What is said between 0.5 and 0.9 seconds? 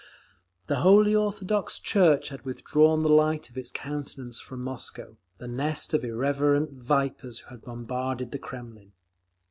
The